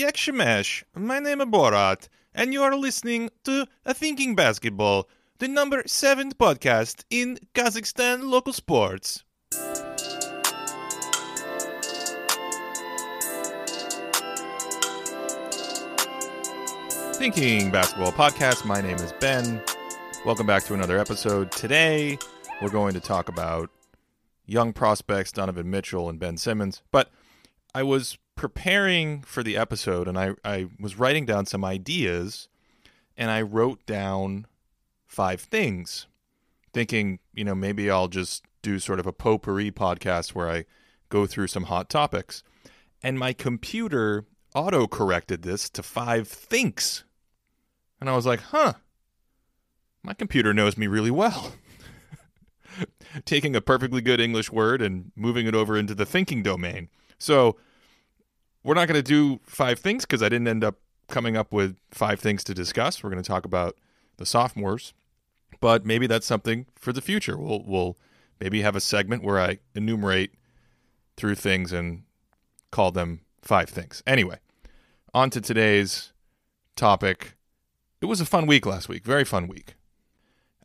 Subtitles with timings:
[0.00, 5.06] Yak Shemesh, my name is Borat, and you are listening to A Thinking Basketball,
[5.40, 9.24] the number seven podcast in Kazakhstan local sports.
[17.16, 19.62] Thinking Basketball Podcast, my name is Ben.
[20.24, 21.52] Welcome back to another episode.
[21.52, 22.16] Today,
[22.62, 23.68] we're going to talk about
[24.46, 26.80] young prospects Donovan Mitchell and Ben Simmons.
[26.90, 27.10] But
[27.74, 32.48] I was preparing for the episode and I, I was writing down some ideas
[33.14, 34.46] and I wrote down
[35.06, 36.06] five things,
[36.72, 40.64] thinking, you know, maybe I'll just do sort of a potpourri podcast where I
[41.10, 42.42] go through some hot topics.
[43.02, 44.24] And my computer
[44.54, 47.04] auto corrected this to five thinks.
[48.00, 48.72] And I was like, huh,
[50.02, 51.52] my computer knows me really well.
[53.26, 56.88] Taking a perfectly good English word and moving it over into the thinking domain.
[57.18, 57.58] So
[58.62, 60.76] we're not going to do five things because I didn't end up
[61.08, 63.02] coming up with five things to discuss.
[63.02, 63.76] We're going to talk about
[64.16, 64.92] the sophomores,
[65.60, 67.36] but maybe that's something for the future.
[67.36, 67.96] We'll we'll
[68.40, 70.34] maybe have a segment where I enumerate
[71.16, 72.04] through things and
[72.70, 74.02] call them five things.
[74.06, 74.38] Anyway,
[75.12, 76.12] on to today's
[76.76, 77.34] topic.
[78.00, 79.74] It was a fun week last week, very fun week.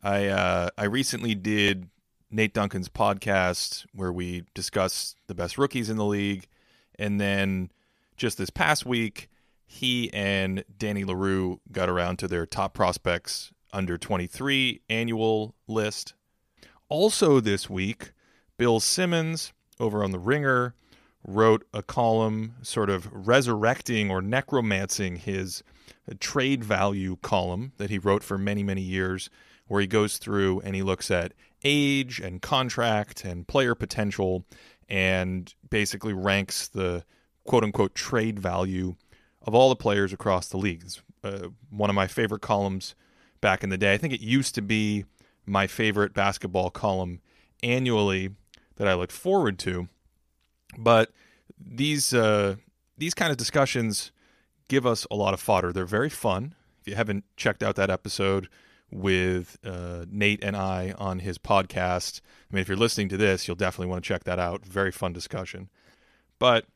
[0.02, 1.88] I uh, I recently did
[2.30, 6.46] Nate Duncan's podcast where we discussed the best rookies in the league,
[6.98, 7.70] and then
[8.16, 9.28] just this past week,
[9.66, 16.14] he and Danny Leroux got around to their top prospects under 23 annual list.
[16.88, 18.12] Also, this week,
[18.56, 20.74] Bill Simmons over on The Ringer
[21.26, 25.62] wrote a column sort of resurrecting or necromancing his
[26.20, 29.28] trade value column that he wrote for many, many years,
[29.66, 31.32] where he goes through and he looks at
[31.64, 34.44] age and contract and player potential
[34.88, 37.04] and basically ranks the
[37.46, 38.96] quote unquote trade value
[39.42, 40.82] of all the players across the league.
[40.84, 42.94] It's uh, one of my favorite columns
[43.40, 43.92] back in the day.
[43.92, 45.04] I think it used to be
[45.46, 47.20] my favorite basketball column
[47.62, 48.30] annually
[48.76, 49.88] that I looked forward to.
[50.76, 51.10] But
[51.58, 52.56] these uh,
[52.98, 54.12] these kind of discussions
[54.68, 55.72] give us a lot of fodder.
[55.72, 56.54] They're very fun.
[56.80, 58.48] If you haven't checked out that episode
[58.90, 62.20] with uh, Nate and I on his podcast,
[62.50, 64.64] I mean, if you're listening to this, you'll definitely want to check that out.
[64.64, 65.70] Very fun discussion.
[66.38, 66.66] But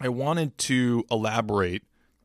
[0.00, 1.82] I wanted to elaborate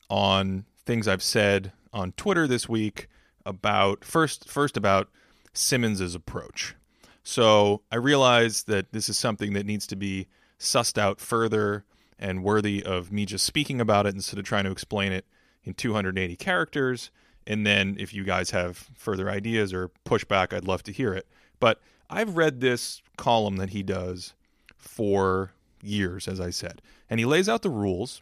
[0.09, 3.07] on things I've said on Twitter this week
[3.45, 5.09] about first first about
[5.53, 6.75] Simmons's approach.
[7.23, 10.27] So I realize that this is something that needs to be
[10.59, 11.83] sussed out further
[12.17, 15.25] and worthy of me just speaking about it instead of trying to explain it
[15.63, 17.11] in 280 characters.
[17.45, 21.27] And then if you guys have further ideas or pushback, I'd love to hear it.
[21.59, 24.33] But I've read this column that he does
[24.77, 25.51] for
[25.85, 26.81] years, as I said.
[27.09, 28.21] And he lays out the rules,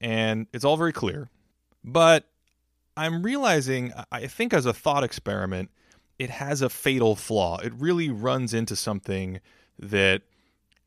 [0.00, 1.28] and it's all very clear.
[1.82, 2.24] But
[2.96, 5.70] I'm realizing, I think as a thought experiment,
[6.18, 7.58] it has a fatal flaw.
[7.58, 9.40] It really runs into something
[9.78, 10.22] that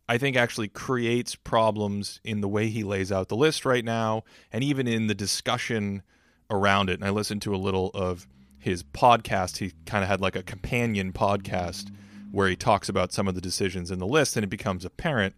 [0.10, 4.24] I think actually creates problems in the way he lays out the list right now,
[4.54, 6.02] and even in the discussion
[6.50, 6.94] around it.
[6.94, 8.26] And I listened to a little of
[8.58, 9.58] his podcast.
[9.58, 11.92] He kind of had like a companion podcast
[12.32, 15.36] where he talks about some of the decisions in the list, and it becomes apparent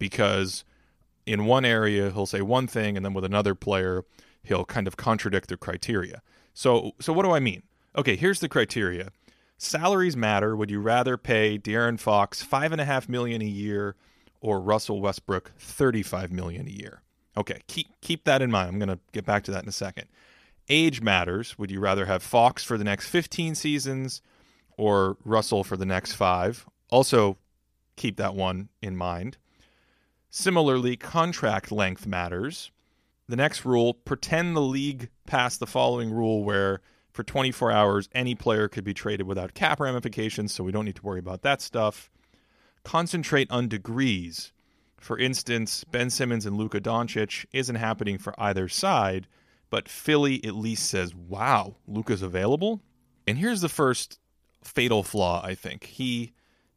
[0.00, 0.64] because
[1.24, 4.04] in one area he'll say one thing, and then with another player
[4.42, 6.22] he'll kind of contradict the criteria.
[6.54, 7.62] So, so what do I mean?
[7.94, 9.10] Okay, here's the criteria.
[9.58, 10.56] Salaries matter.
[10.56, 13.94] Would you rather pay De'Aaron Fox five and a half million a year
[14.40, 17.02] or Russell Westbrook thirty-five million a year?
[17.36, 18.82] Okay, keep keep that in mind.
[18.82, 20.08] I'm to get back to that in a second.
[20.68, 21.58] Age matters.
[21.58, 24.22] Would you rather have Fox for the next 15 seasons
[24.76, 26.64] or Russell for the next five?
[26.90, 27.36] Also,
[27.96, 29.36] keep that one in mind.
[30.30, 32.70] Similarly, contract length matters.
[33.28, 36.80] The next rule pretend the league passed the following rule where
[37.12, 40.96] for 24 hours any player could be traded without cap ramifications, so we don't need
[40.96, 42.10] to worry about that stuff.
[42.84, 44.52] Concentrate on degrees.
[44.98, 49.26] For instance, Ben Simmons and Luka Doncic isn't happening for either side,
[49.68, 52.82] but Philly at least says, wow, Luka's available.
[53.26, 54.18] And here's the first
[54.62, 55.84] fatal flaw, I think.
[55.84, 56.32] He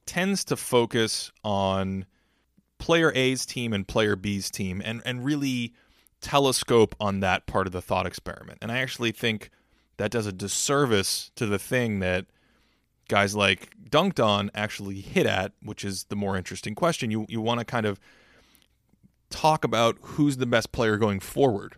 [0.05, 2.05] tends to focus on
[2.83, 5.74] player A's team and player B's team and, and really
[6.19, 8.57] telescope on that part of the thought experiment.
[8.62, 9.51] And I actually think
[9.95, 12.25] that does a disservice to the thing that
[13.07, 17.09] guys like Dunc'd On actually hit at, which is the more interesting question.
[17.09, 18.01] You you want to kind of
[19.29, 21.75] talk about who's the best player going forward.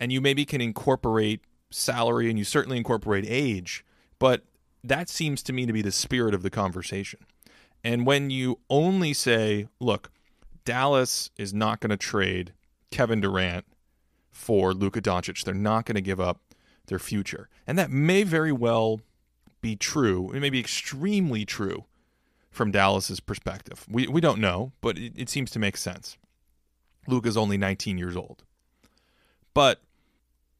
[0.00, 3.84] And you maybe can incorporate salary and you certainly incorporate age,
[4.18, 4.44] but
[4.82, 7.20] that seems to me to be the spirit of the conversation.
[7.84, 10.10] And when you only say, look,
[10.68, 12.52] Dallas is not going to trade
[12.90, 13.64] Kevin Durant
[14.30, 16.42] for Luka Doncic, they're not going to give up
[16.88, 17.48] their future.
[17.66, 19.00] And that may very well
[19.62, 20.30] be true.
[20.30, 21.86] It may be extremely true
[22.50, 23.86] from Dallas's perspective.
[23.88, 26.18] We we don't know, but it, it seems to make sense.
[27.06, 28.44] Luka's only 19 years old.
[29.54, 29.80] But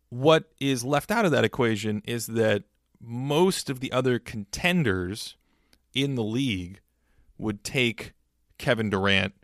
[0.08, 2.64] what is left out of that equation is that
[2.99, 5.37] most of the other contenders
[5.93, 6.81] in the league
[7.37, 8.14] would take
[8.56, 9.34] Kevin Durant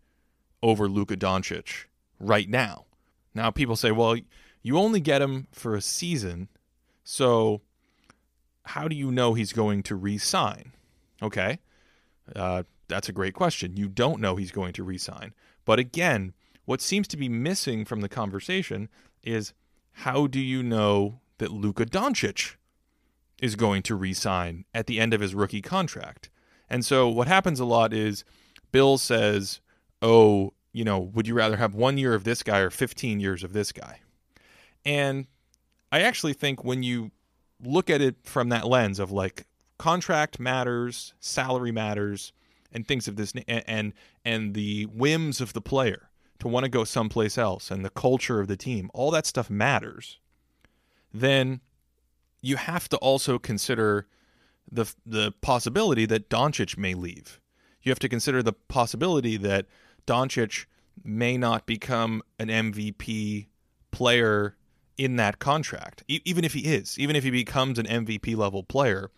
[0.64, 1.84] over Luka Doncic
[2.18, 2.86] right now.
[3.34, 4.16] Now people say, well,
[4.62, 6.48] you only get him for a season,
[7.04, 7.60] so
[8.62, 10.72] how do you know he's going to re-sign?
[11.22, 11.58] Okay,
[12.34, 13.76] uh, that's a great question.
[13.76, 15.34] You don't know he's going to re-sign,
[15.66, 16.32] but again,
[16.64, 18.88] what seems to be missing from the conversation
[19.22, 19.52] is
[19.92, 22.54] how do you know that Luka Doncic
[23.38, 26.30] is going to re-sign at the end of his rookie contract?
[26.70, 28.24] And so what happens a lot is
[28.72, 29.60] Bill says,
[30.04, 33.42] "Oh, you know, would you rather have 1 year of this guy or 15 years
[33.42, 34.00] of this guy?"
[34.84, 35.26] And
[35.90, 37.10] I actually think when you
[37.62, 39.46] look at it from that lens of like
[39.78, 42.32] contract matters, salary matters,
[42.72, 43.92] and things of this and
[44.24, 46.10] and the whims of the player
[46.40, 49.48] to want to go someplace else and the culture of the team, all that stuff
[49.48, 50.18] matters.
[51.12, 51.60] Then
[52.42, 54.06] you have to also consider
[54.70, 57.40] the the possibility that Doncic may leave.
[57.82, 59.66] You have to consider the possibility that
[60.06, 60.66] Doncic
[61.02, 63.46] may not become an MVP
[63.90, 64.56] player
[64.96, 68.62] in that contract, e- even if he is, even if he becomes an MVP level
[68.62, 69.10] player,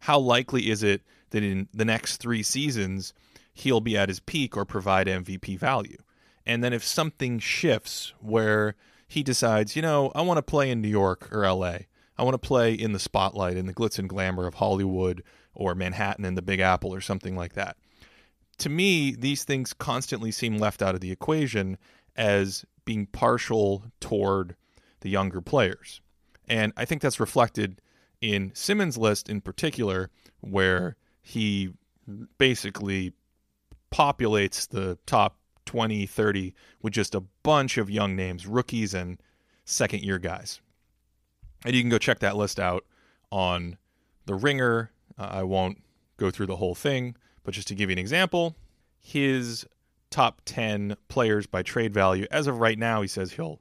[0.00, 3.12] how likely is it that in the next three seasons
[3.54, 5.98] he'll be at his peak or provide MVP value?
[6.44, 8.74] And then if something shifts where
[9.06, 11.78] he decides, you know, I want to play in New York or LA,
[12.18, 15.22] I want to play in the spotlight, in the glitz and glamour of Hollywood
[15.54, 17.76] or Manhattan and the Big Apple or something like that.
[18.62, 21.78] To me, these things constantly seem left out of the equation
[22.14, 24.54] as being partial toward
[25.00, 26.00] the younger players.
[26.48, 27.82] And I think that's reflected
[28.20, 30.10] in Simmons' list in particular,
[30.42, 31.72] where he
[32.38, 33.14] basically
[33.90, 39.20] populates the top 20, 30 with just a bunch of young names, rookies and
[39.64, 40.60] second year guys.
[41.64, 42.84] And you can go check that list out
[43.32, 43.76] on
[44.26, 44.92] The Ringer.
[45.18, 45.82] Uh, I won't
[46.16, 48.56] go through the whole thing, but just to give you an example,
[48.98, 49.66] his
[50.10, 53.60] top 10 players by trade value, as of right now, he says he'll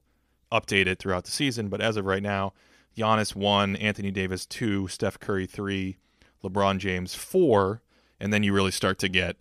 [0.51, 1.69] update it throughout the season.
[1.69, 2.53] But as of right now,
[2.97, 5.97] Giannis one, Anthony Davis two, Steph Curry three,
[6.43, 7.81] LeBron James four,
[8.19, 9.37] and then you really start to get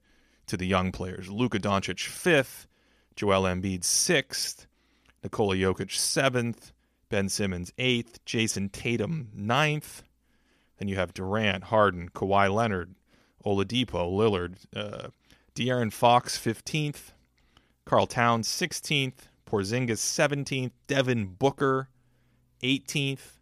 [0.47, 1.29] to the young players.
[1.29, 2.67] Luka Doncic fifth,
[3.17, 4.67] Joel Embiid sixth,
[5.23, 6.73] Nikola Jokic seventh,
[7.09, 10.03] Ben Simmons eighth, Jayson Tatum ninth.
[10.79, 12.95] Then you have Durant, Harden, Kawhi Leonard,
[13.45, 15.09] Oladipo, Lillard, uh,
[15.55, 17.13] De'Aaron Fox fifteenth,
[17.85, 21.89] Karl Towns sixteenth, Porzingis 17th, Devin Booker
[22.62, 23.38] 18th.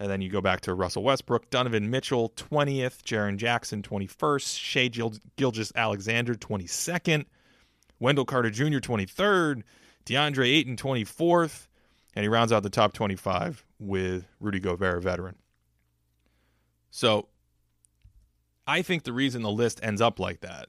[0.00, 4.88] And then you go back to Russell Westbrook, Donovan Mitchell 20th, Jaren Jackson 21st, Shai
[5.36, 7.26] Gilgeous-Alexander 22nd,
[7.98, 8.78] Wendell Carter Jr.
[8.78, 9.62] 23rd,
[10.06, 11.66] DeAndre Ayton 24th,
[12.14, 15.34] and he rounds out the top 25 with Rudy Gobert, a veteran.
[16.90, 17.28] So
[18.68, 20.66] I think the reason the list ends up like that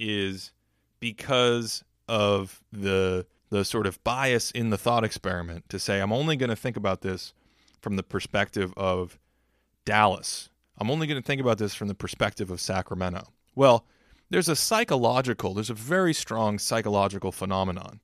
[0.00, 0.52] is
[0.98, 6.36] because of the the sort of bias in the thought experiment to say, I'm only
[6.36, 7.32] going to think about this
[7.80, 9.18] from the perspective of
[9.86, 10.50] Dallas.
[10.76, 13.28] I'm only going to think about this from the perspective of Sacramento.
[13.54, 13.86] Well,
[14.28, 18.00] there's a psychological, there's a very strong psychological phenomenon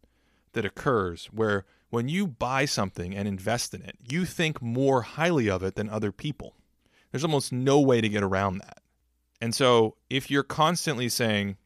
[0.54, 5.50] that occurs where when you buy something and invest in it, you think more highly
[5.50, 6.56] of it than other people.
[7.10, 8.78] There's almost no way to get around that.
[9.44, 11.58] And so if you're constantly saying,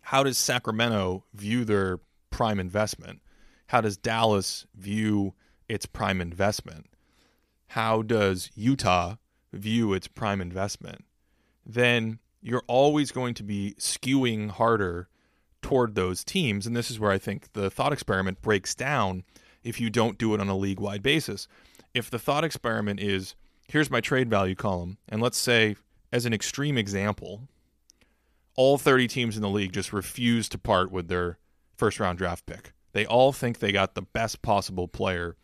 [0.00, 3.20] how does Sacramento view their prime investment?
[3.68, 5.34] How does Dallas view
[5.68, 6.86] its prime investment?
[7.68, 9.14] How does Utah
[9.52, 11.04] view its prime investment?
[11.64, 15.08] Then you're always going to be skewing harder
[15.60, 16.66] toward those teams.
[16.66, 19.22] And this is where I think the thought experiment breaks down
[19.62, 21.46] if you don't do it on a league wide basis.
[21.94, 23.36] If the thought experiment is
[23.68, 25.76] here's my trade value column, and let's say,
[26.12, 27.48] as an extreme example,
[28.54, 31.38] all 30 teams in the league just refuse to part with their
[31.76, 32.72] first round draft pick.
[32.92, 35.36] They all think they got the best possible player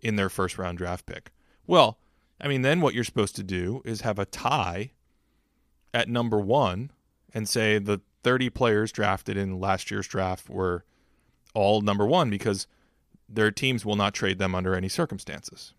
[0.00, 1.30] in their first round draft pick.
[1.66, 1.98] Well,
[2.40, 4.92] I mean, then what you're supposed to do is have a tie
[5.92, 6.90] at number one
[7.34, 10.84] and say the 30 players drafted in last year's draft were
[11.54, 12.66] all number one because
[13.28, 15.74] their teams will not trade them under any circumstances.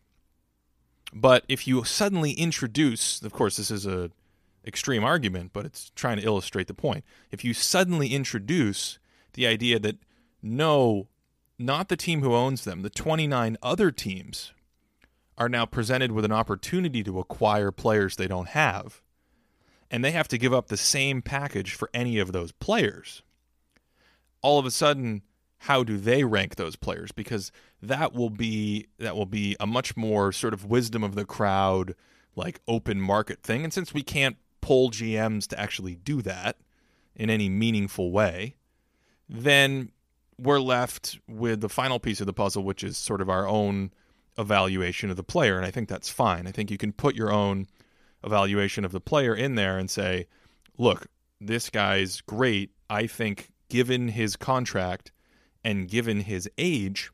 [1.13, 4.11] But if you suddenly introduce, of course, this is a
[4.67, 7.03] extreme argument, but it's trying to illustrate the point.
[7.31, 8.99] If you suddenly introduce
[9.33, 9.97] the idea that
[10.41, 11.07] no,
[11.57, 14.53] not the team who owns them, the 29 other teams
[15.37, 19.01] are now presented with an opportunity to acquire players they don't have,
[19.89, 23.21] and they have to give up the same package for any of those players.
[24.41, 25.21] All of a sudden,
[25.59, 27.11] how do they rank those players?
[27.11, 31.25] Because that will be that will be a much more sort of wisdom of the
[31.25, 31.95] crowd,
[32.35, 33.63] like open market thing.
[33.63, 36.57] And since we can't pull GMs to actually do that
[37.15, 38.57] in any meaningful way,
[39.29, 39.89] then
[40.37, 43.91] we're left with the final piece of the puzzle, which is sort of our own
[44.37, 45.55] evaluation of the player.
[45.55, 46.47] And I think that's fine.
[46.47, 47.67] I think you can put your own
[48.25, 50.27] evaluation of the player in there and say,
[50.77, 51.07] look,
[51.39, 52.71] this guy's great.
[52.89, 55.13] I think, given his contract
[55.63, 57.09] and given his age,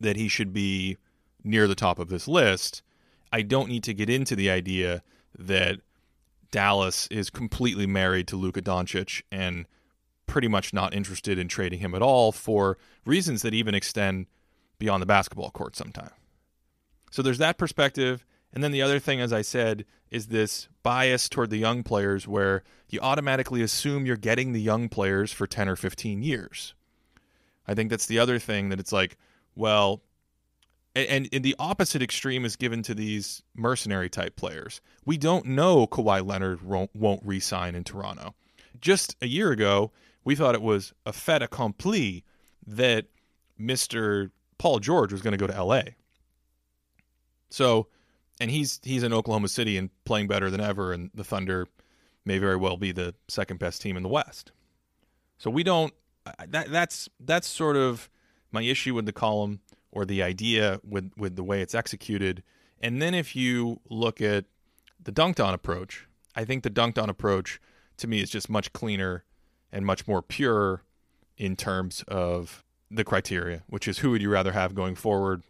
[0.00, 0.96] that he should be
[1.44, 2.82] near the top of this list.
[3.32, 5.04] I don't need to get into the idea
[5.38, 5.78] that
[6.54, 9.66] Dallas is completely married to Luka Doncic and
[10.28, 14.26] pretty much not interested in trading him at all for reasons that even extend
[14.78, 16.12] beyond the basketball court sometime.
[17.10, 18.24] So there's that perspective.
[18.52, 22.28] And then the other thing, as I said, is this bias toward the young players
[22.28, 26.72] where you automatically assume you're getting the young players for 10 or 15 years.
[27.66, 29.16] I think that's the other thing that it's like,
[29.56, 30.02] well,
[30.94, 34.80] and, and the opposite extreme is given to these mercenary type players.
[35.04, 38.34] We don't know Kawhi Leonard won't, won't re sign in Toronto.
[38.80, 39.92] Just a year ago,
[40.24, 42.24] we thought it was a fait accompli
[42.66, 43.06] that
[43.60, 44.30] Mr.
[44.58, 45.82] Paul George was going to go to LA.
[47.50, 47.88] So,
[48.40, 51.68] and he's he's in Oklahoma City and playing better than ever, and the Thunder
[52.24, 54.52] may very well be the second best team in the West.
[55.38, 55.92] So we don't.
[56.48, 58.08] That that's that's sort of
[58.50, 59.60] my issue with the column
[59.94, 62.42] or the idea with with the way it's executed.
[62.80, 64.44] And then if you look at
[65.02, 67.60] the Dunc'd On approach, I think the Dunc'd On approach
[67.98, 69.24] to me is just much cleaner
[69.72, 70.82] and much more pure
[71.38, 75.42] in terms of the criteria, which is who would you rather have going forward.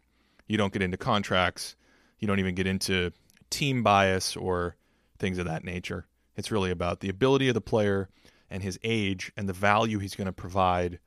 [0.46, 1.74] You don't get into contracts.
[2.18, 3.12] You don't even get into
[3.50, 4.76] team bias or
[5.18, 6.06] things of that nature.
[6.36, 8.08] It's really about the ability of the player
[8.50, 10.98] and his age and the value he's going to provide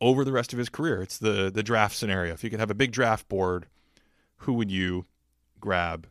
[0.00, 1.02] over the rest of his career.
[1.02, 2.32] It's the the draft scenario.
[2.32, 3.66] If you could have a big draft board,
[4.38, 5.06] who would you
[5.60, 6.06] grab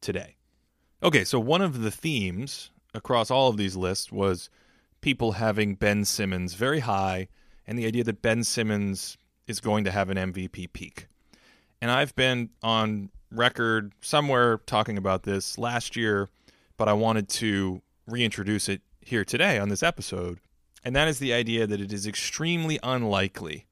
[0.00, 0.36] today?
[1.02, 4.50] Okay, so one of the themes across all of these lists was
[5.00, 7.28] people having Ben Simmons very high
[7.66, 11.06] and the idea that Ben Simmons is going to have an MVP peak.
[11.80, 16.28] And I've been on record somewhere talking about this last year,
[16.76, 20.38] but I wanted to reintroduce it here today on this episode.
[20.84, 23.66] And that is the idea that it is extremely unlikely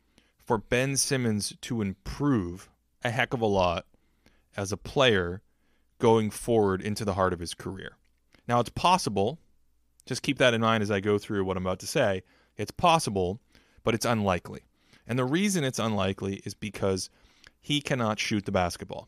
[0.44, 2.68] for Ben Simmons to improve
[3.02, 3.86] a heck of a lot
[4.56, 5.42] as a player
[5.98, 7.96] going forward into the heart of his career.
[8.46, 9.38] Now, it's possible
[10.08, 12.22] just keep that in mind as I go through what I'm about to say.
[12.56, 13.40] It's possible,
[13.84, 14.62] but it's unlikely.
[15.06, 17.10] And the reason it's unlikely is because
[17.60, 19.06] he cannot shoot the basketball.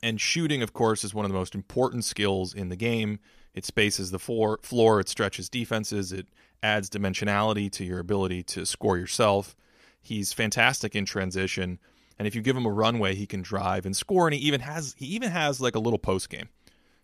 [0.00, 3.18] And shooting, of course, is one of the most important skills in the game.
[3.54, 6.26] It spaces the floor, floor, it stretches defenses, it
[6.62, 9.54] adds dimensionality to your ability to score yourself.
[10.00, 11.78] He's fantastic in transition,
[12.18, 14.26] and if you give him a runway, he can drive and score.
[14.26, 16.48] And he even has he even has like a little post game.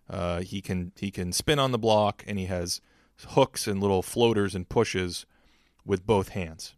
[0.09, 2.81] Uh, he can he can spin on the block, and he has
[3.29, 5.27] hooks and little floaters and pushes
[5.85, 6.75] with both hands.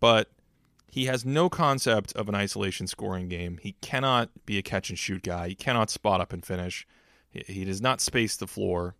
[0.00, 0.30] But
[0.90, 3.58] he has no concept of an isolation scoring game.
[3.60, 5.48] He cannot be a catch and shoot guy.
[5.48, 6.86] He cannot spot up and finish.
[7.46, 8.94] He, does not space the floor,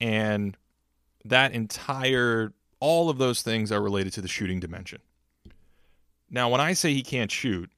[0.00, 0.56] and
[1.24, 5.00] that entire all of those things are related to the shooting dimension.
[6.30, 7.70] Now, when I say he can't shoot,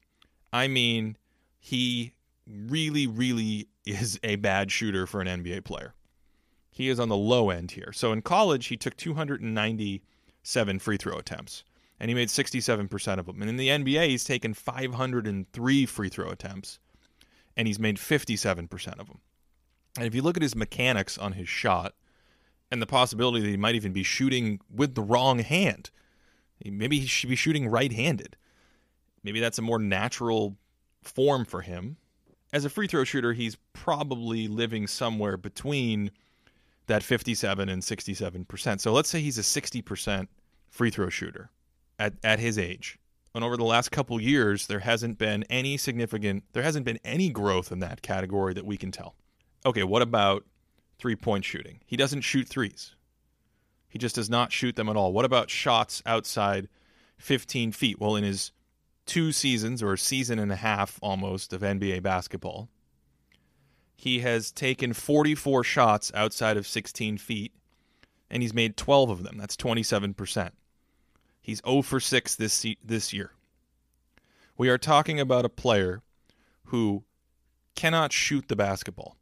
[0.53, 1.17] I mean
[1.59, 2.13] he
[2.47, 5.95] really, really is a bad shooter for an NBA player.
[6.71, 7.93] He is on the low end here.
[7.93, 11.65] So in college, he took 297 free throw attempts
[11.99, 13.43] and he made 67% of them.
[13.43, 16.79] And in the NBA, he's taken 503 free throw attempts
[17.57, 19.21] and he's made 57% of them.
[19.97, 21.95] And if you look at his mechanics on his shot
[22.71, 25.91] and the possibility that he might even be shooting with the wrong hand,
[26.65, 28.37] maybe he should be shooting right handed.
[29.23, 30.57] Maybe that's a more natural
[31.03, 31.97] form for him
[32.53, 36.11] as a free throw shooter, he's probably living somewhere between
[36.87, 38.81] that 57 and 67%.
[38.81, 40.27] So let's say he's a 60%
[40.69, 41.51] free throw shooter.
[41.99, 42.99] at, at his age.
[43.35, 47.29] And over the last couple years, there hasn't been any significant, there hasn't been any
[47.29, 49.15] growth in that category that we can tell.
[49.65, 50.45] Okay, what about
[50.99, 51.81] three point shooting?
[51.87, 52.95] He doesn't shoot threes.
[53.89, 55.13] He just does not shoot them at all.
[55.13, 56.69] What about shots outside
[57.19, 58.01] 15 feet?
[58.01, 58.53] Well, in his
[59.05, 62.69] two seasons or season and a half almost of NBA basketball,
[63.97, 67.53] he has taken 44 shots outside of 16 feet
[68.31, 69.37] and he's made 12 of them.
[69.37, 70.53] That's 27%.
[71.43, 73.33] He's 0 for 6 this this year.
[74.57, 76.03] We are talking about a player
[76.67, 77.03] who
[77.75, 79.17] cannot shoot the basketball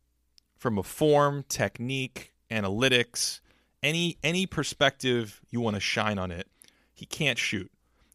[0.58, 3.40] from a form, technique, analytics,
[3.82, 6.48] any any perspective you want to shine on it.
[6.92, 7.70] He can't shoot.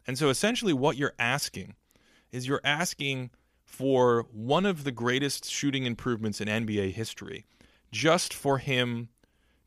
[0.06, 1.74] And so essentially what you're asking
[2.30, 3.30] is you're asking
[3.64, 7.46] for one of the greatest shooting improvements in NBA history
[7.90, 9.08] just for him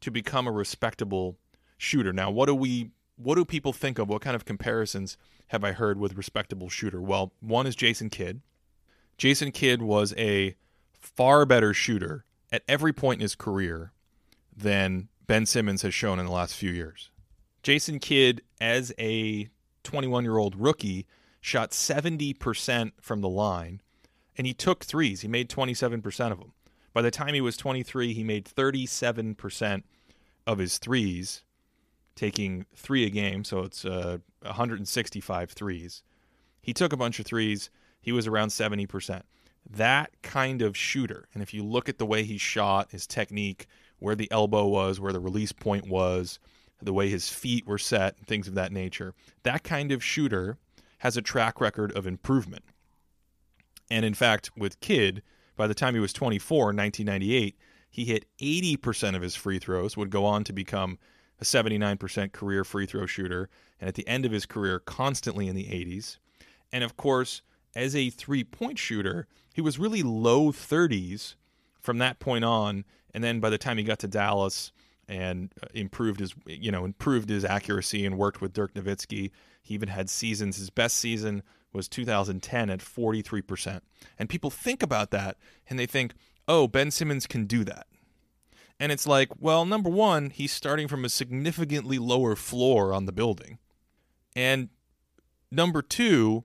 [0.01, 1.37] to become a respectable
[1.77, 2.13] shooter.
[2.13, 4.07] Now, what do we what do people think of?
[4.07, 5.17] What kind of comparisons
[5.47, 7.01] have I heard with respectable shooter?
[7.01, 8.41] Well, one is Jason Kidd.
[9.17, 10.55] Jason Kidd was a
[10.93, 13.91] far better shooter at every point in his career
[14.55, 17.09] than Ben Simmons has shown in the last few years.
[17.63, 19.49] Jason Kidd, as a
[19.83, 21.05] 21 year old rookie,
[21.41, 23.81] shot 70% from the line
[24.37, 25.21] and he took threes.
[25.21, 26.53] He made 27% of them.
[26.93, 29.83] By the time he was 23, he made 37%
[30.45, 31.43] of his threes,
[32.15, 33.43] taking three a game.
[33.43, 36.03] So it's uh, 165 threes.
[36.61, 37.69] He took a bunch of threes.
[37.99, 39.23] He was around 70%.
[39.69, 43.67] That kind of shooter, and if you look at the way he shot, his technique,
[43.99, 46.39] where the elbow was, where the release point was,
[46.81, 50.57] the way his feet were set, things of that nature, that kind of shooter
[50.99, 52.63] has a track record of improvement.
[53.89, 55.21] And in fact, with Kidd,
[55.55, 57.57] by the time he was 24 in 1998,
[57.89, 60.99] he hit 80% of his free throws, would go on to become
[61.39, 65.55] a 79% career free throw shooter, and at the end of his career, constantly in
[65.55, 66.17] the 80s.
[66.71, 67.41] And of course,
[67.77, 71.35] as a three point shooter, he was really low 30s
[71.79, 72.83] from that point on.
[73.13, 74.71] And then by the time he got to Dallas
[75.07, 79.73] and uh, improved his, you know, improved his accuracy and worked with Dirk Nowitzki, he
[79.73, 80.57] even had seasons.
[80.57, 83.81] His best season was 2010 at 43%.
[84.17, 85.37] And people think about that
[85.69, 86.13] and they think,
[86.47, 87.87] oh, Ben Simmons can do that.
[88.79, 93.11] And it's like, well, number one, he's starting from a significantly lower floor on the
[93.11, 93.59] building.
[94.35, 94.69] And
[95.51, 96.43] number two,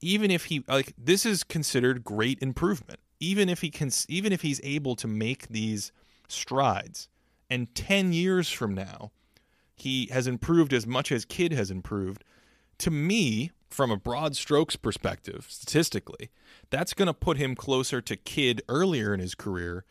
[0.00, 3.00] even if he like this is considered great improvement.
[3.18, 5.92] Even if he can even if he's able to make these
[6.28, 7.08] strides
[7.50, 9.10] and 10 years from now
[9.74, 12.22] he has improved as much as Kidd has improved,
[12.78, 16.30] to me, from a broad strokes perspective, statistically,
[16.68, 19.84] that's going to put him closer to Kidd earlier in his career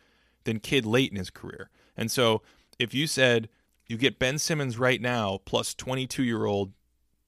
[0.44, 1.70] than Kidd late in his career.
[1.96, 2.42] And so
[2.78, 3.48] if you said
[3.86, 6.72] you get Ben Simmons right now plus 22 year old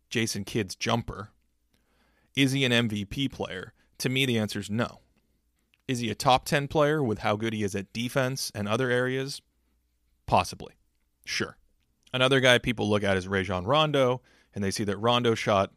[0.09, 1.31] Jason Kidd's jumper,
[2.37, 3.73] is he an MVP player?
[3.99, 5.01] To me, the answer is no.
[5.89, 8.91] Is he a top 10 player with how good he is at defense and other
[8.91, 9.43] areas?
[10.27, 10.75] Possibly.
[11.25, 11.57] Sure.
[12.13, 14.21] Another guy people look at is Rajon Rondo,
[14.55, 15.73] and they see that Rondo shot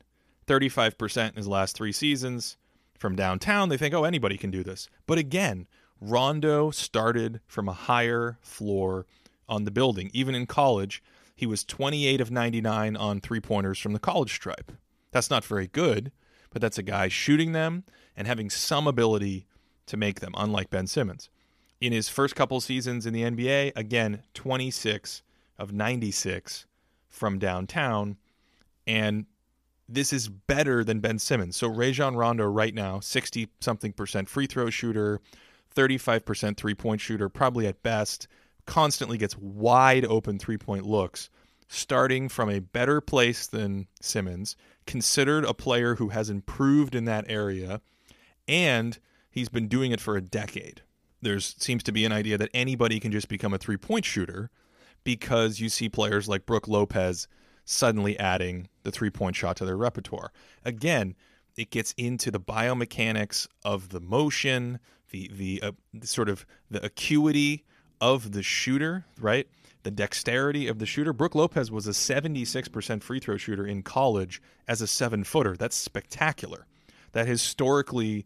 [0.47, 2.57] 35% in his last three seasons
[2.97, 3.69] from downtown.
[3.69, 4.89] They think, oh, anybody can do this.
[5.05, 5.67] But again,
[5.99, 9.05] Rondo started from a higher floor
[9.47, 10.11] on the building.
[10.13, 11.01] Even in college,
[11.35, 14.71] he was 28 of 99 on three pointers from the college stripe.
[15.11, 16.11] That's not very good,
[16.55, 17.83] but that's a guy shooting them
[18.15, 19.45] and having some ability
[19.87, 21.29] to make them, unlike Ben Simmons.
[21.81, 25.21] In his first couple seasons in the NBA, again, 26
[25.59, 26.65] of 96
[27.09, 28.15] from downtown.
[28.87, 29.25] And
[29.89, 31.57] this is better than Ben Simmons.
[31.57, 35.19] So Rajon Rondo right now, 60 something percent free throw shooter,
[35.75, 38.29] 35% three point shooter, probably at best,
[38.65, 41.29] constantly gets wide open three point looks,
[41.67, 47.25] starting from a better place than Simmons, considered a player who has improved in that
[47.27, 47.81] area,
[48.47, 50.81] and he's been doing it for a decade.
[51.21, 54.51] There seems to be an idea that anybody can just become a three point shooter
[55.03, 57.27] because you see players like Brook Lopez
[57.63, 60.31] suddenly adding the three point shot to their repertoire.
[60.63, 61.15] Again,
[61.57, 66.83] it gets into the biomechanics of the motion, the the, uh, the sort of the
[66.85, 67.63] acuity
[68.01, 69.47] of the shooter, right?
[69.83, 71.13] The dexterity of the shooter.
[71.13, 75.55] Brook Lopez was a 76% free throw shooter in college as a seven footer.
[75.55, 76.65] That's spectacular.
[77.11, 78.25] That historically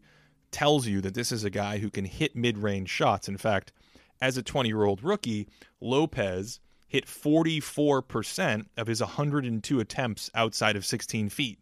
[0.50, 3.28] tells you that this is a guy who can hit mid range shots.
[3.28, 3.72] In fact,
[4.20, 5.48] as a 20 year old rookie,
[5.80, 11.58] Lopez hit 44% of his 102 attempts outside of 16 feet.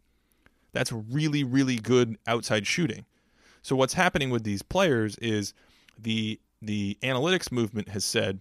[0.72, 3.04] That's really, really good outside shooting.
[3.62, 5.52] So what's happening with these players is
[5.98, 8.40] the the analytics movement has said,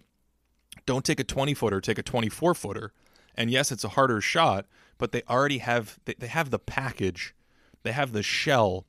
[0.86, 2.92] don't take a 20 footer, take a 24 footer.
[3.34, 4.66] And yes, it's a harder shot,
[4.98, 7.34] but they already have they, they have the package,
[7.82, 8.84] they have the shell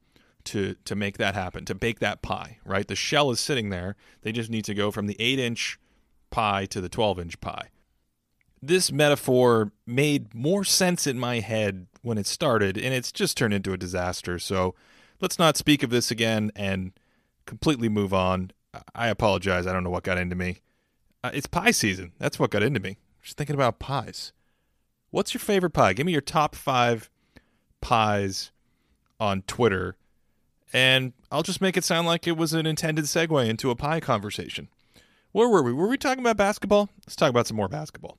[0.45, 2.87] to to make that happen, to bake that pie, right?
[2.87, 3.95] The shell is sitting there.
[4.21, 5.79] They just need to go from the 8-inch
[6.31, 7.69] pie to the 12-inch pie.
[8.61, 13.53] This metaphor made more sense in my head when it started, and it's just turned
[13.53, 14.39] into a disaster.
[14.39, 14.75] So
[15.21, 16.91] let's not speak of this again and
[17.45, 18.51] completely move on.
[18.93, 19.65] I apologize.
[19.67, 20.59] I don't know what got into me.
[21.23, 22.13] Uh, it's pie season.
[22.19, 22.97] That's what got into me.
[23.21, 24.31] Just thinking about pies.
[25.11, 25.93] What's your favorite pie?
[25.93, 27.09] Give me your top five
[27.81, 28.51] pies
[29.19, 29.97] on Twitter,
[30.71, 33.99] and I'll just make it sound like it was an intended segue into a pie
[33.99, 34.69] conversation.
[35.31, 35.73] Where were we?
[35.73, 36.89] Were we talking about basketball?
[37.05, 38.17] Let's talk about some more basketball.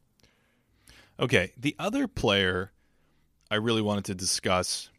[1.19, 2.73] Okay, the other player
[3.51, 4.91] I really wanted to discuss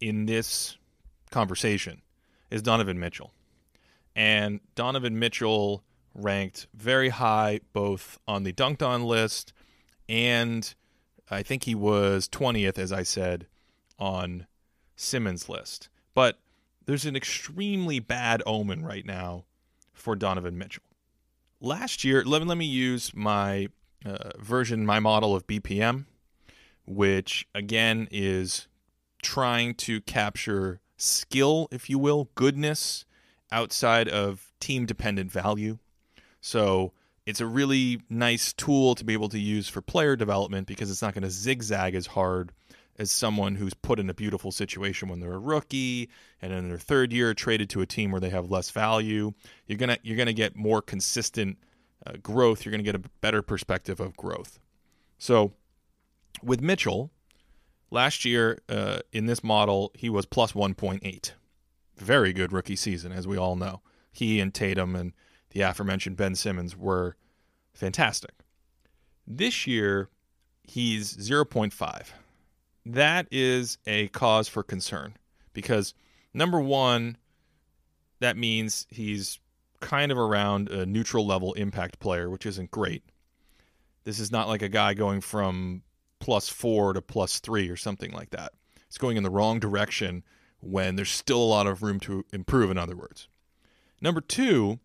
[0.00, 0.76] in this
[1.30, 2.02] conversation
[2.50, 3.32] is Donovan Mitchell.
[4.18, 9.52] And Donovan Mitchell ranked very high both on the Dunc'd On list
[10.08, 10.74] and
[11.30, 13.46] I think he was 20th, as I said,
[13.96, 14.48] on
[14.96, 15.88] Simmons' list.
[16.14, 16.40] But
[16.84, 19.44] there's an extremely bad omen right now
[19.92, 20.82] for Donovan Mitchell.
[21.60, 23.68] Last year, let me, let me use my
[24.04, 26.06] uh, version, my model of BPM,
[26.86, 28.66] which again is
[29.22, 33.04] trying to capture skill, if you will, goodness
[33.50, 35.78] outside of team dependent value.
[36.40, 36.92] So
[37.26, 41.02] it's a really nice tool to be able to use for player development because it's
[41.02, 42.52] not going to zigzag as hard
[42.98, 46.08] as someone who's put in a beautiful situation when they're a rookie
[46.42, 49.32] and in their third year traded to a team where they have less value.
[49.66, 51.58] You're gonna you're gonna get more consistent
[52.06, 52.64] uh, growth.
[52.64, 54.58] You're gonna get a better perspective of growth.
[55.18, 55.52] So
[56.42, 57.10] with Mitchell,
[57.90, 61.32] last year uh, in this model he was plus 1.8.
[61.98, 63.82] Very good rookie season, as we all know.
[64.12, 65.12] He and Tatum and
[65.50, 67.16] the aforementioned Ben Simmons were
[67.72, 68.32] fantastic.
[69.26, 70.08] This year,
[70.64, 72.06] he's 0.5.
[72.86, 75.14] That is a cause for concern
[75.52, 75.94] because,
[76.32, 77.16] number one,
[78.20, 79.38] that means he's
[79.80, 83.02] kind of around a neutral level impact player, which isn't great.
[84.04, 85.82] This is not like a guy going from
[86.20, 88.52] plus four to plus three or something like that.
[88.86, 90.24] It's going in the wrong direction
[90.60, 93.28] when there's still a lot of room to improve, in other words.
[94.00, 94.78] Number two,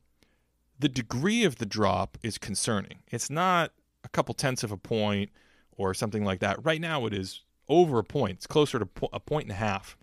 [0.79, 2.99] the degree of the drop is concerning.
[3.07, 3.71] It's not
[4.03, 5.29] a couple tenths of a point
[5.77, 6.63] or something like that.
[6.63, 8.37] Right now, it is over a point.
[8.37, 9.97] It's closer to a point and a half.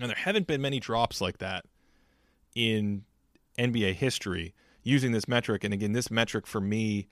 [0.00, 1.64] And there haven't been many drops like that
[2.54, 3.04] in
[3.58, 5.64] NBA history using this metric.
[5.64, 7.08] And again, this metric for me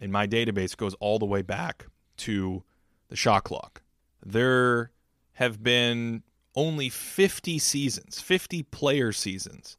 [0.00, 1.86] in my database goes all the way back
[2.18, 2.62] to
[3.08, 3.82] the shot clock.
[4.24, 4.92] There
[5.34, 6.22] have been
[6.58, 9.76] only 50 seasons, 50 player seasons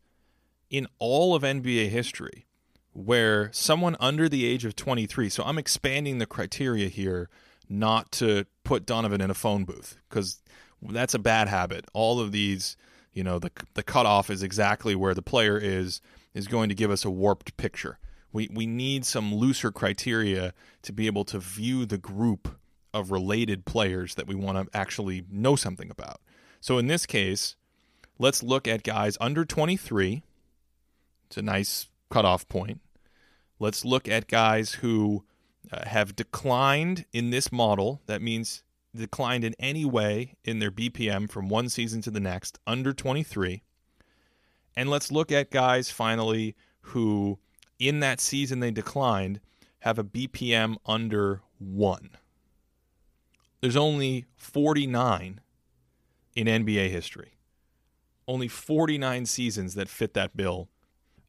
[0.69, 2.45] in all of NBA history
[2.93, 7.29] where someone under the age of 23, so I'm expanding the criteria here
[7.67, 10.41] not to put Donovan in a phone booth because
[10.81, 11.83] that's a bad habit.
[11.91, 12.77] All of these,
[13.11, 15.99] you know, the the cutoff is exactly where the player is
[16.33, 17.99] is going to give us a warped picture.
[18.31, 22.57] We we need some looser criteria to be able to view the group
[22.93, 26.21] of related players that we want to actually know something about.
[26.61, 27.55] So in this case,
[28.17, 30.23] let's look at guys under 23
[31.29, 32.81] it's a nice cutoff point.
[33.59, 35.25] Let's look at guys who
[35.71, 38.01] uh, have declined in this model.
[38.07, 38.63] That means
[38.95, 43.61] declined in any way in their BPM from one season to the next, under 23.
[44.75, 47.37] And let's look at guys finally who,
[47.77, 49.39] in that season they declined,
[49.81, 52.09] have a BPM under one.
[53.61, 55.41] There's only 49
[56.39, 57.33] in NBA history.
[58.27, 60.69] Only 49 seasons that fit that bill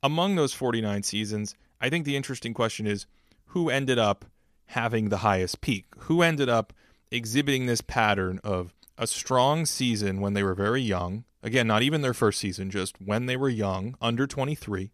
[0.03, 3.07] among those 49 seasons, I think the interesting question is
[3.47, 4.25] who ended up
[4.67, 5.87] having the highest peak?
[6.01, 6.73] Who ended up
[7.11, 11.25] exhibiting this pattern of a strong season when they were very young?
[11.43, 14.93] Again, not even their first season, just when they were young, under 23,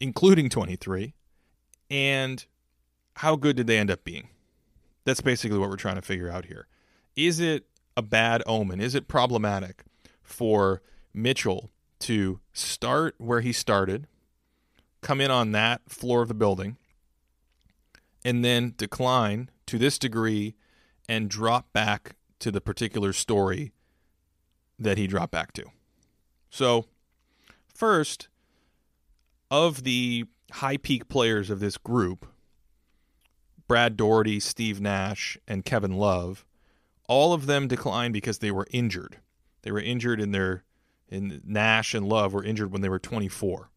[0.00, 1.14] including 23.
[1.88, 2.44] And
[3.14, 4.28] how good did they end up being?
[5.04, 6.66] That's basically what we're trying to figure out here.
[7.14, 7.66] Is it
[7.96, 8.80] a bad omen?
[8.80, 9.84] Is it problematic
[10.22, 10.82] for
[11.14, 14.06] Mitchell to start where he started
[15.00, 16.76] come in on that floor of the building
[18.24, 20.54] and then decline to this degree
[21.08, 23.72] and drop back to the particular story
[24.78, 25.64] that he dropped back to.
[26.50, 26.86] So,
[27.74, 28.28] first,
[29.50, 32.26] of the high peak players of this group,
[33.68, 36.45] Brad Daugherty, Steve Nash, and Kevin Love,
[37.08, 39.18] all of them declined because they were injured.
[39.62, 40.64] They were injured in their
[41.08, 43.70] in Nash and Love were injured when they were 24.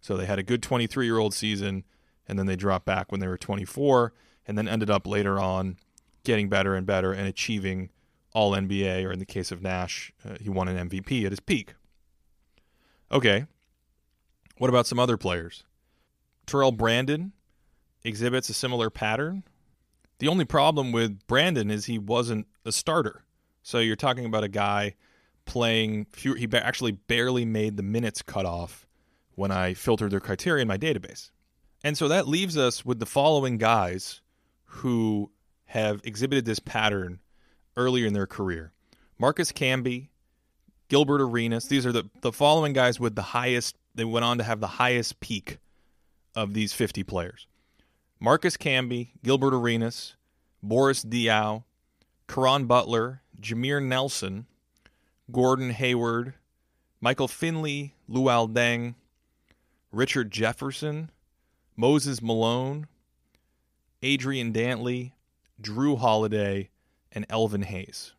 [0.00, 1.84] So they had a good 23 year old season,
[2.28, 4.12] and then they dropped back when they were 24,
[4.46, 5.76] and then ended up later on
[6.24, 7.90] getting better and better and achieving
[8.32, 11.40] all NBA, or in the case of Nash, uh, he won an MVP at his
[11.40, 11.74] peak.
[13.10, 13.46] Okay.
[14.58, 15.64] What about some other players?
[16.46, 17.32] Terrell Brandon
[18.04, 19.42] exhibits a similar pattern.
[20.18, 23.24] The only problem with Brandon is he wasn't a starter.
[23.62, 24.94] So you're talking about a guy
[25.44, 28.86] playing few, he actually barely made the minutes cutoff
[29.34, 31.30] when I filtered their criteria in my database.
[31.84, 34.20] And so that leaves us with the following guys
[34.64, 35.30] who
[35.66, 37.20] have exhibited this pattern
[37.76, 38.72] earlier in their career.
[39.18, 40.08] Marcus Camby,
[40.88, 44.44] Gilbert Arenas, these are the, the following guys with the highest, they went on to
[44.44, 45.58] have the highest peak
[46.34, 47.46] of these 50 players.
[48.18, 50.14] Marcus Camby, Gilbert Arenas,
[50.62, 51.64] Boris Diaw,
[52.28, 54.46] Caron Butler, Jameer Nelson,
[55.30, 56.34] Gordon Hayward,
[57.00, 58.94] Michael Finley, Luol Deng,
[59.92, 61.10] Richard Jefferson,
[61.76, 62.86] Moses Malone,
[64.02, 65.12] Adrian Dantley,
[65.60, 66.70] Jrue Holiday,
[67.12, 68.12] and Elvin Hayes.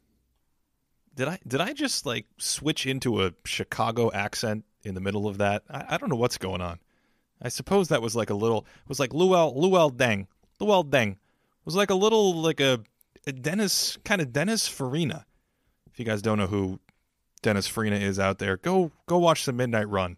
[1.16, 5.40] Did I did I just like switch into a Chicago accent in the middle of
[5.40, 5.64] that?
[5.70, 6.80] I, I don't know what's going on.
[7.42, 10.28] I suppose that was like a little it was like Luol Luol Deng.
[10.60, 11.12] Luol Deng.
[11.12, 11.18] It
[11.66, 12.80] was like a little like a,
[13.26, 15.26] a Dennis kind of Dennis Farina.
[15.92, 16.80] If you guys don't know who
[17.42, 20.18] Dennis Farina is out there, go go watch the Midnight Run.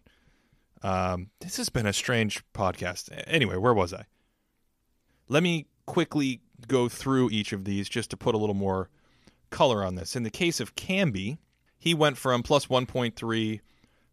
[0.82, 3.10] Um, this has been a strange podcast.
[3.26, 4.04] Anyway, where was I?
[5.28, 8.88] Let me quickly go through each of these just to put a little more
[9.50, 10.16] color on this.
[10.16, 11.38] In the case of Camby,
[11.78, 13.60] he went from plus 1.3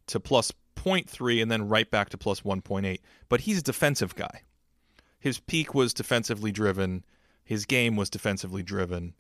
[0.07, 0.51] to plus
[0.87, 2.99] 0.3 and then right back to plus 1.8.
[3.29, 4.41] But he's a defensive guy.
[5.19, 7.03] His peak was defensively driven,
[7.43, 9.13] his game was defensively driven.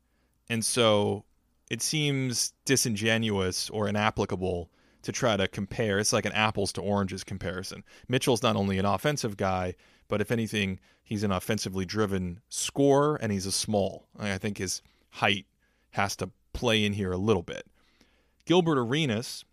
[0.49, 1.25] And so
[1.69, 4.69] it seems disingenuous or inapplicable
[5.03, 5.99] to try to compare.
[5.99, 7.83] It's like an apples to oranges comparison.
[8.07, 9.75] Mitchell's not only an offensive guy,
[10.07, 14.07] but if anything, he's an offensively driven scorer and he's a small.
[14.17, 15.45] I think his height
[15.91, 17.65] has to play in here a little bit.
[18.45, 19.45] Gilbert Arenas,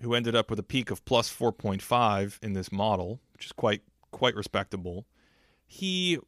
[0.00, 3.82] who ended up with a peak of plus 4.5 in this model, which is quite
[4.10, 5.06] quite respectable.
[5.66, 6.18] He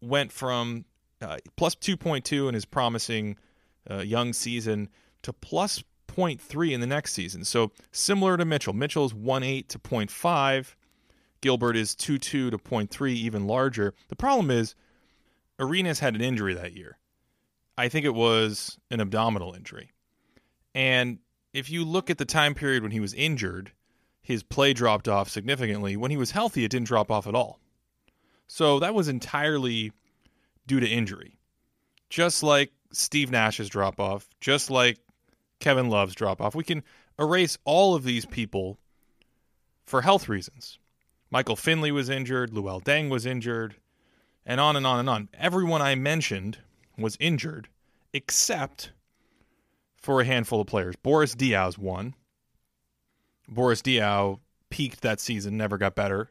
[0.00, 0.84] went from
[1.22, 3.36] uh, plus 2.2 in his promising
[3.90, 4.88] uh, young season
[5.22, 7.44] to plus 0.3 in the next season.
[7.44, 8.72] So similar to Mitchell.
[8.72, 10.74] Mitchell is 1.8 to 0.5.
[11.40, 13.94] Gilbert is 2.2 to 0.3, even larger.
[14.08, 14.74] The problem is
[15.58, 16.98] Arenas had an injury that year.
[17.76, 19.92] I think it was an abdominal injury.
[20.74, 21.18] And
[21.58, 23.72] if you look at the time period when he was injured,
[24.22, 25.96] his play dropped off significantly.
[25.96, 27.58] When he was healthy, it didn't drop off at all.
[28.46, 29.92] So that was entirely
[30.66, 31.38] due to injury.
[32.08, 34.98] Just like Steve Nash's drop off, just like
[35.58, 36.54] Kevin Love's drop off.
[36.54, 36.82] We can
[37.18, 38.78] erase all of these people
[39.84, 40.78] for health reasons.
[41.30, 43.74] Michael Finley was injured, Luol Deng was injured,
[44.46, 45.28] and on and on and on.
[45.34, 46.58] Everyone I mentioned
[46.96, 47.68] was injured
[48.14, 48.92] except
[50.00, 50.96] for a handful of players.
[50.96, 52.14] Boris Diaw's one.
[53.48, 54.38] Boris Diaw
[54.70, 56.30] peaked that season, never got better.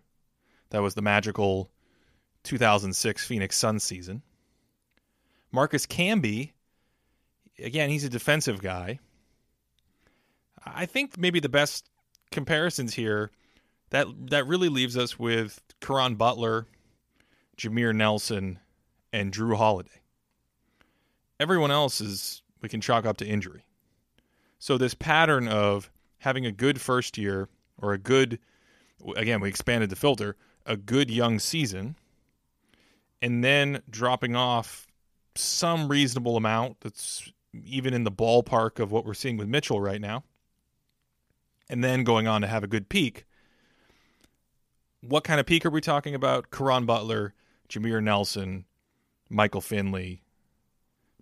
[0.70, 1.72] That was the magical
[2.44, 4.22] 2006 Phoenix Suns season.
[5.52, 6.52] Marcus Camby,
[7.58, 9.00] again, he's a defensive guy.
[10.66, 11.90] I think maybe the best
[12.32, 13.32] comparisons here
[13.90, 16.68] that that really leaves us with Caron Butler,
[17.58, 18.60] Jameer Nelson,
[19.14, 20.02] and Jrue Holiday.
[21.40, 23.65] Everyone else is we can chalk up to injury.
[24.60, 28.39] So this pattern of having a good first year or a good
[29.15, 31.96] again, we expanded the filter, a good young season,
[33.22, 34.88] and then dropping off
[35.36, 37.32] some reasonable amount that's
[37.63, 40.24] even in the ballpark of what we're seeing with Mitchell right now
[41.70, 43.26] and then going on to have a good peak.
[45.02, 46.50] What kind of peak are we talking about?
[46.52, 47.34] Caron Butler,
[47.70, 48.65] Jameer Nelson,
[49.30, 50.22] Michael Finley,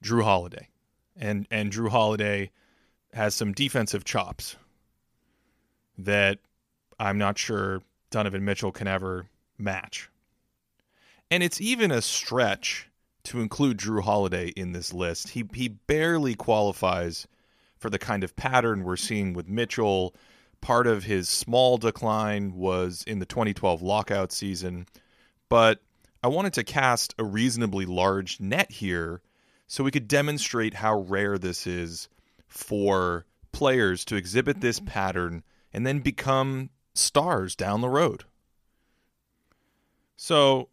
[0.03, 0.69] Jrue Holiday.
[1.15, 2.51] And and Jrue Holiday
[3.13, 4.57] has some defensive chops
[5.97, 6.39] that
[6.99, 10.09] I'm not sure Donovan Mitchell can ever match.
[11.31, 12.89] And it's even a stretch
[13.23, 15.29] to include Jrue Holiday in this list.
[15.29, 17.27] He he barely qualifies
[17.77, 20.15] for the kind of pattern we're seeing with Mitchell
[20.65, 24.87] Part of his small decline was in the 2012 lockout season,
[25.47, 25.79] but
[26.23, 29.21] I wanted to cast a reasonably large net here
[29.67, 32.07] so we could demonstrate how rare this is
[32.47, 34.87] for players to exhibit this mm-hmm.
[34.87, 38.23] pattern and then become stars down the road.
[40.15, 40.69] So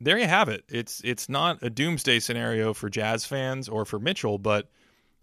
[0.00, 0.64] there you have it.
[0.68, 4.70] It's it's not a doomsday scenario for Jazz fans or for Mitchell, but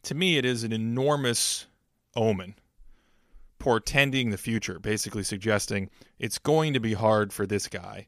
[0.04, 1.68] to me it is an enormous
[2.16, 2.56] omen
[3.60, 8.08] portending the future, basically suggesting it's going to be hard for this guy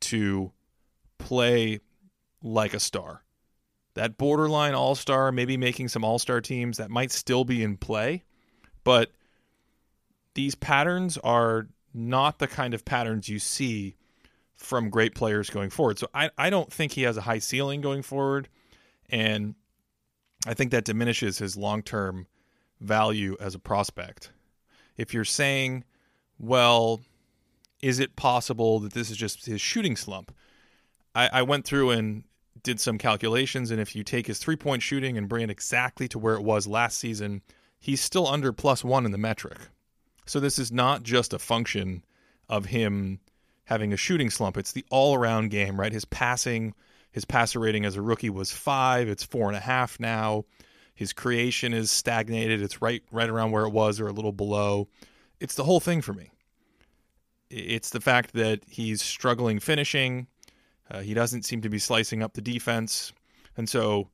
[0.00, 0.52] to
[1.18, 1.80] play
[2.42, 3.22] like a star.
[3.94, 7.76] That borderline all star, maybe making some all star teams that might still be in
[7.76, 8.22] play.
[8.84, 9.10] But
[10.34, 13.96] these patterns are not the kind of patterns you see
[14.56, 15.98] from great players going forward.
[15.98, 18.48] So I, I don't think he has a high ceiling going forward.
[19.08, 19.54] And
[20.46, 22.26] I think that diminishes his long term
[22.80, 24.30] value as a prospect.
[24.96, 25.84] If you're saying,
[26.38, 27.00] well,
[27.82, 30.34] is it possible that this is just his shooting slump?
[31.14, 32.24] I, I went through and
[32.62, 36.08] did some calculations, and if you take his three point shooting and bring it exactly
[36.08, 37.42] to where it was last season,
[37.78, 39.58] he's still under plus one in the metric.
[40.26, 42.04] So this is not just a function
[42.48, 43.20] of him
[43.64, 44.56] having a shooting slump.
[44.56, 45.92] It's the all around game, right?
[45.92, 46.74] His passing,
[47.12, 49.08] his passer rating as a rookie was five.
[49.08, 50.44] It's four and a half now.
[50.94, 52.60] His creation is stagnated.
[52.60, 54.88] It's right right around where it was or a little below.
[55.38, 56.30] It's the whole thing for me.
[57.48, 60.26] It's the fact that he's struggling finishing.
[60.90, 63.12] Uh, he doesn't seem to be slicing up the defense.
[63.56, 64.08] And so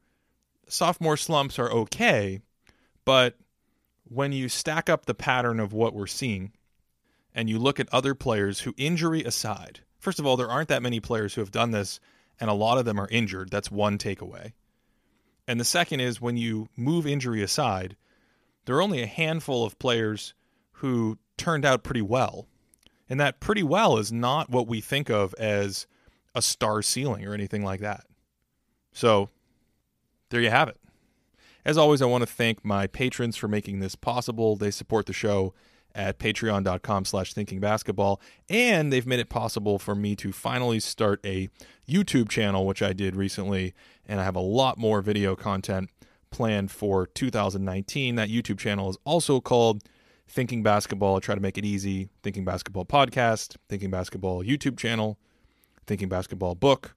[0.69, 2.41] sophomore slumps are okay,
[3.05, 3.37] but
[4.05, 6.53] when you stack up the pattern of what we're seeing
[7.35, 10.83] and you look at other players who, injury aside, first of all, there aren't that
[10.83, 12.01] many players who have done this,
[12.41, 13.51] and a lot of them are injured.
[13.51, 14.53] That's one takeaway.
[15.49, 17.97] And the second is when you move injury aside,
[18.65, 20.35] there are only a handful of players
[20.73, 22.47] who turned out pretty well.
[23.09, 25.87] And that pretty well is not what we think of as
[26.37, 28.05] a star ceiling or anything like that.
[28.93, 29.31] So
[30.31, 30.79] there you have it.
[31.65, 34.55] As always, I want to thank my patrons for making this possible.
[34.55, 35.53] They support the show
[35.97, 38.21] at patreon.com slash thinkingbasketball,
[38.51, 41.49] and they've made it possible for me to finally start a
[41.89, 43.75] YouTube channel, which I did recently,
[44.07, 45.91] and I have a lot more video content
[46.31, 48.15] planned for 2019.
[48.17, 49.85] That YouTube channel is also called
[50.29, 51.17] Thinking Basketball.
[51.17, 52.11] I try to make it easy.
[52.23, 55.19] Thinking Basketball Podcast, Thinking Basketball YouTube channel,
[55.87, 56.95] Thinking Basketball book.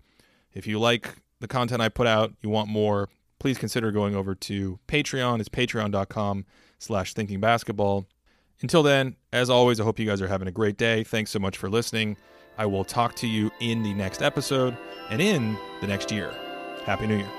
[0.54, 4.36] If you like the content I put out, you want more, please consider going over
[4.36, 5.40] to Patreon.
[5.40, 6.46] It's patreon.com
[6.78, 8.06] slash thinking basketball.
[8.62, 11.04] Until then, as always, I hope you guys are having a great day.
[11.04, 12.18] Thanks so much for listening.
[12.58, 14.78] I will talk to you in the next episode
[15.10, 16.34] and in the next year.
[16.84, 17.39] Happy New Year.